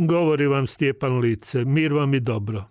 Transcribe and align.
Govori 0.00 0.46
vam 0.46 0.66
Stjepan 0.66 1.18
Lice, 1.18 1.64
mir 1.64 1.92
vam 1.92 2.14
i 2.14 2.20
dobro. 2.20 2.64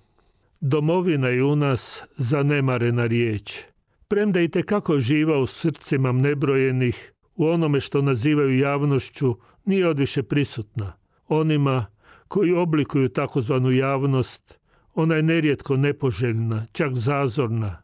Domovina 0.62 1.28
je 1.28 1.44
u 1.44 1.56
nas 1.56 2.04
zanemarena 2.18 3.06
riječ. 3.06 3.64
Premda 4.08 4.42
i 4.42 4.50
kako 4.50 5.00
živa 5.00 5.38
u 5.40 5.46
srcima 5.46 6.12
nebrojenih, 6.12 7.14
u 7.36 7.46
onome 7.46 7.82
što 7.82 8.02
nazivaju 8.02 8.60
javnošću, 8.60 9.36
nije 9.66 9.88
odviše 9.88 10.24
prisutna. 10.24 10.94
Onima 11.28 11.86
koji 12.28 12.54
oblikuju 12.54 13.10
takozvanu 13.10 13.72
javnost, 13.72 14.60
ona 14.96 15.16
je 15.16 15.24
nerijetko 15.24 15.78
nepoželjna, 15.78 16.66
čak 16.72 16.94
zazorna. 16.94 17.82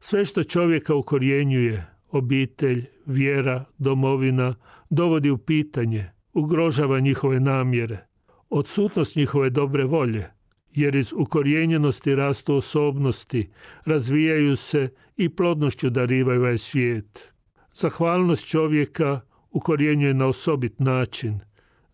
Sve 0.00 0.24
što 0.24 0.44
čovjeka 0.44 0.94
ukorjenjuje, 0.94 1.86
obitelj, 2.10 2.84
vjera, 3.06 3.64
domovina, 3.78 4.54
dovodi 4.90 5.30
u 5.30 5.38
pitanje, 5.38 6.10
ugrožava 6.32 7.00
njihove 7.00 7.40
namjere– 7.40 8.06
odsutnost 8.58 9.16
njihove 9.16 9.50
dobre 9.50 9.84
volje, 9.84 10.26
jer 10.72 10.96
iz 10.96 11.12
ukorijenjenosti 11.16 12.14
rastu 12.14 12.54
osobnosti, 12.54 13.48
razvijaju 13.84 14.56
se 14.56 14.88
i 15.16 15.28
plodnošću 15.28 15.90
darivaju 15.90 16.40
ovaj 16.40 16.58
svijet. 16.58 17.32
Zahvalnost 17.74 18.48
čovjeka 18.48 19.20
ukorjenjuje 19.50 20.14
na 20.14 20.26
osobit 20.26 20.80
način. 20.80 21.40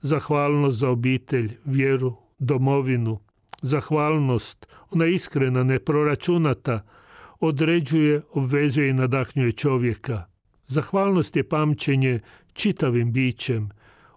Zahvalnost 0.01 0.79
za 0.79 0.89
obitelj, 0.89 1.51
vjeru, 1.65 2.17
domovinu. 2.39 3.19
Zahvalnost, 3.63 4.67
ona 4.91 5.07
iskrena, 5.07 5.65
neproračunata, 5.65 6.81
određuje, 7.41 8.21
obvezuje 8.33 8.91
i 8.91 8.93
nadahnjuje 8.93 9.53
čovjeka. 9.53 10.25
Zahvalnost 10.67 11.37
je 11.37 11.49
pamćenje 11.49 12.21
čitavim 12.53 13.13
bićem, 13.13 13.71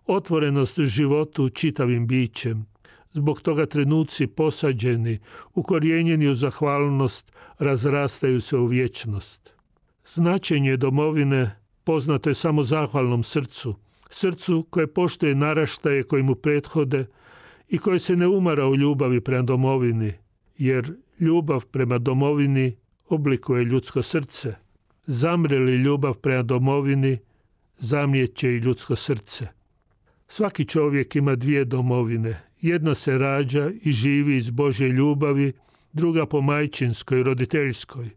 otvorenost 0.05 0.79
životu 0.79 1.49
čitavim 1.49 2.07
bićem. 2.07 2.65
Zbog 3.11 3.41
toga 3.41 3.65
trenuci 3.65 4.27
posađeni, 4.27 5.19
ukorijenjeni 5.53 6.27
u 6.27 6.35
zahvalnost, 6.35 7.31
razrastaju 7.59 8.41
se 8.41 8.57
u 8.57 8.65
vječnost. 8.65 9.53
Značenje 10.05 10.77
domovine 10.77 11.55
poznato 11.83 12.29
je 12.29 12.33
samo 12.33 12.63
zahvalnom 12.63 13.23
srcu, 13.23 13.75
srcu 14.09 14.67
koje 14.69 14.87
poštuje 14.87 15.35
naraštaje 15.35 16.03
koji 16.03 16.23
mu 16.23 16.35
prethode 16.35 17.05
i 17.69 17.77
koje 17.77 17.99
se 17.99 18.15
ne 18.15 18.27
umara 18.27 18.67
u 18.67 18.75
ljubavi 18.75 19.21
prema 19.21 19.41
domovini, 19.41 20.13
jer 20.57 20.93
ljubav 21.19 21.65
prema 21.65 21.97
domovini 21.97 22.75
oblikuje 23.09 23.63
ljudsko 23.63 24.01
srce. 24.01 24.55
Zamre 25.05 25.59
li 25.59 25.75
ljubav 25.75 26.13
prema 26.13 26.43
domovini, 26.43 27.17
zamrijeće 27.77 28.49
i 28.49 28.57
ljudsko 28.57 28.95
srce. 28.95 29.47
Svaki 30.35 30.65
čovjek 30.65 31.15
ima 31.15 31.35
dvije 31.35 31.65
domovine. 31.65 32.43
Jedna 32.61 32.95
se 32.95 33.17
rađa 33.17 33.71
i 33.81 33.91
živi 33.91 34.35
iz 34.35 34.49
Božje 34.49 34.89
ljubavi, 34.89 35.53
druga 35.91 36.25
po 36.25 36.41
majčinskoj, 36.41 37.23
roditeljskoj. 37.23 38.09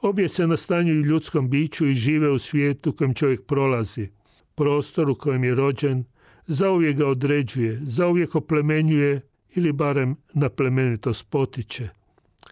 Obje 0.00 0.28
se 0.28 0.46
nastanjuju 0.46 1.04
ljudskom 1.04 1.50
biću 1.50 1.86
i 1.86 1.94
žive 1.94 2.30
u 2.30 2.38
svijetu 2.38 2.92
kojem 2.92 3.14
čovjek 3.14 3.46
prolazi. 3.46 4.08
Prostor 4.54 5.10
u 5.10 5.14
kojem 5.14 5.44
je 5.44 5.54
rođen, 5.54 6.04
zauvijek 6.46 6.96
ga 6.96 7.06
određuje, 7.06 7.78
zauvijek 7.82 8.34
oplemenjuje 8.34 9.20
ili 9.54 9.72
barem 9.72 10.16
na 10.34 10.48
plemenitost 10.48 11.30
potiče. 11.30 11.88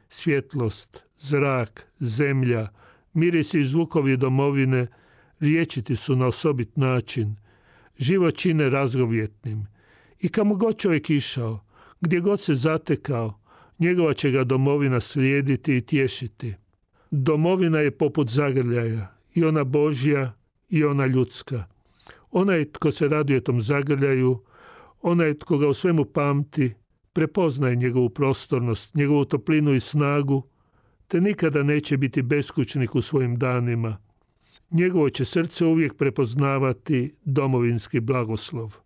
Svjetlost, 0.09 1.03
zrak, 1.19 1.87
zemlja, 2.01 2.69
mirisi 3.13 3.61
i 3.61 3.65
zvukovi 3.65 4.17
domovine 4.17 4.87
riječiti 5.41 5.97
su 5.97 6.17
na 6.17 6.27
osobit 6.27 6.77
način– 6.77 7.37
život 8.01 8.37
čine 8.37 8.71
razgovjetnim. 8.71 9.67
I 10.21 10.29
kamo 10.29 10.55
god 10.55 10.79
čovjek 10.79 11.11
išao, 11.11 11.61
gdje 12.01 12.21
god 12.21 12.41
se 12.41 12.55
zatekao, 12.55 13.41
njegova 13.79 14.15
će 14.15 14.31
ga 14.31 14.45
domovina 14.45 15.01
slijediti 15.01 15.77
i 15.77 15.81
tješiti. 15.81 16.55
Domovina 17.11 17.79
je 17.79 17.91
poput 17.91 18.29
zagrljaja, 18.29 19.15
i 19.35 19.45
ona 19.45 19.65
Božja 19.65 20.33
i 20.69 20.85
ona 20.85 21.07
ljudska. 21.07 21.65
Onaj 22.31 22.73
tko 22.73 22.91
se 22.91 23.09
raduje 23.09 23.45
tom 23.45 23.61
zagrljaju, 23.61 24.43
onaj 25.03 25.39
tko 25.39 25.59
ga 25.59 25.69
u 25.69 25.75
svemu 25.75 26.05
pamti, 26.05 26.75
prepoznaje 27.13 27.77
njegovu 27.77 28.11
prostornost, 28.11 28.95
njegovu 28.95 29.25
toplinu 29.25 29.75
i 29.75 29.81
snagu, 29.81 30.43
te 31.09 31.21
nikada 31.21 31.63
neće 31.63 31.97
biti 31.97 32.23
beskućnik 32.23 32.95
u 32.95 33.03
svojim 33.03 33.37
danima– 33.37 33.97
njegovo 34.71 35.11
će 35.11 35.25
srce 35.25 35.67
uvijek 35.67 35.95
prepoznavati 35.95 37.15
domovinski 37.25 38.01
blagoslov. 38.01 38.77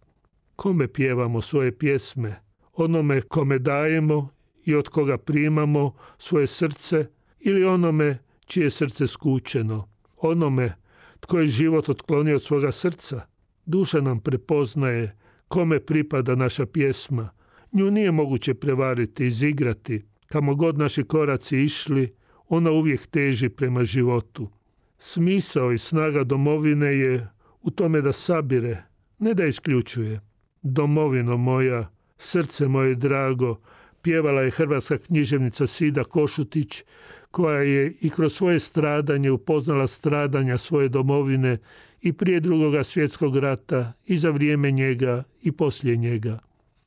Kome 0.56 0.88
pjevamo 0.88 1.40
svoje 1.40 1.78
pjesme? 1.78 2.40
Onome 2.72 3.20
kome 3.20 3.58
dajemo 3.58 4.28
i 4.64 4.74
od 4.74 4.88
koga 4.88 5.18
primamo 5.18 5.94
svoje 6.18 6.46
srce 6.46 7.06
ili 7.40 7.64
onome 7.64 8.18
čije 8.46 8.70
srce 8.70 9.06
skučeno? 9.06 9.88
Onome 10.16 10.74
tko 11.20 11.38
je 11.38 11.46
život 11.46 11.88
otklonio 11.88 12.34
od 12.34 12.42
svoga 12.42 12.72
srca? 12.72 13.20
Duša 13.66 14.00
nam 14.00 14.20
prepoznaje 14.20 15.16
kome 15.48 15.80
pripada 15.80 16.34
naša 16.34 16.66
pjesma. 16.66 17.30
Nju 17.72 17.90
nije 17.90 18.10
moguće 18.10 18.54
prevariti, 18.54 19.26
izigrati. 19.26 20.02
Kamo 20.26 20.54
god 20.54 20.78
naši 20.78 21.04
koraci 21.04 21.58
išli, 21.58 22.14
ona 22.48 22.70
uvijek 22.70 23.06
teži 23.06 23.48
prema 23.48 23.84
životu. 23.84 24.50
Smisao 24.98 25.72
i 25.72 25.78
snaga 25.78 26.24
domovine 26.24 26.86
je 26.86 27.28
u 27.62 27.70
tome 27.70 28.00
da 28.00 28.12
sabire, 28.12 28.82
ne 29.18 29.34
da 29.34 29.46
isključuje. 29.46 30.20
Domovino 30.62 31.36
moja, 31.36 31.90
srce 32.18 32.68
moje 32.68 32.94
drago, 32.94 33.60
pjevala 34.02 34.42
je 34.42 34.50
hrvatska 34.50 34.98
književnica 34.98 35.66
Sida 35.66 36.04
Košutić, 36.04 36.82
koja 37.30 37.60
je 37.60 37.94
i 38.00 38.10
kroz 38.10 38.34
svoje 38.34 38.58
stradanje 38.58 39.30
upoznala 39.30 39.86
stradanja 39.86 40.58
svoje 40.58 40.88
domovine 40.88 41.58
i 42.00 42.12
prije 42.12 42.40
drugoga 42.40 42.84
svjetskog 42.84 43.36
rata 43.36 43.92
i 44.06 44.18
za 44.18 44.30
vrijeme 44.30 44.70
njega 44.70 45.22
i 45.42 45.52
poslije 45.52 45.96
njega. 45.96 46.38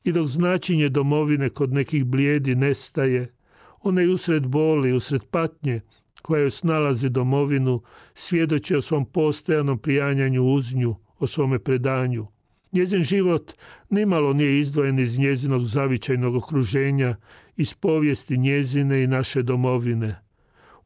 I 0.04 0.12
dok 0.12 0.26
značenje 0.26 0.88
domovine 0.88 1.48
kod 1.48 1.72
nekih 1.72 2.04
blijedi 2.04 2.54
nestaje, 2.54 3.32
ona 3.82 4.00
je 4.00 4.08
usred 4.08 4.46
boli, 4.46 4.92
usred 4.92 5.22
patnje, 5.30 5.80
koja 6.22 6.40
joj 6.40 6.50
snalazi 6.50 7.08
domovinu, 7.08 7.82
svjedoči 8.14 8.76
o 8.76 8.80
svom 8.80 9.06
postojanom 9.06 9.78
prijanjanju 9.78 10.44
uz 10.44 10.74
nju, 10.74 10.96
o 11.18 11.26
svome 11.26 11.58
predanju. 11.58 12.26
Njezin 12.72 13.02
život 13.02 13.52
nimalo 13.90 14.32
nije 14.32 14.60
izdvojen 14.60 14.98
iz 14.98 15.18
njezinog 15.18 15.64
zavičajnog 15.64 16.36
okruženja, 16.36 17.16
iz 17.56 17.74
povijesti 17.74 18.38
njezine 18.38 19.02
i 19.02 19.06
naše 19.06 19.42
domovine. 19.42 20.20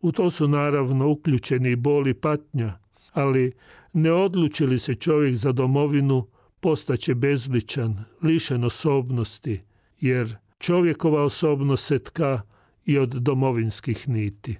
U 0.00 0.12
to 0.12 0.30
su 0.30 0.48
naravno 0.48 1.10
uključeni 1.10 1.70
i 1.70 1.76
bol 1.76 2.08
i 2.08 2.14
patnja, 2.14 2.78
ali 3.12 3.52
ne 3.92 4.12
odluči 4.12 4.66
li 4.66 4.78
se 4.78 4.94
čovjek 4.94 5.34
za 5.34 5.52
domovinu, 5.52 6.26
postaće 6.60 7.14
bezličan, 7.14 8.04
lišen 8.22 8.64
osobnosti, 8.64 9.60
jer 10.00 10.36
čovjekova 10.58 11.22
osobnost 11.22 11.86
se 11.86 11.98
tka 11.98 12.40
i 12.84 12.98
od 12.98 13.08
domovinskih 13.08 14.08
niti. 14.08 14.58